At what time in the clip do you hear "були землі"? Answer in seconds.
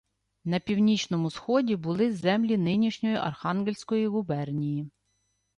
1.75-2.57